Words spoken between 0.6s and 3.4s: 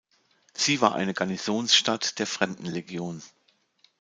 war eine Garnisonsstadt der Fremdenlegion.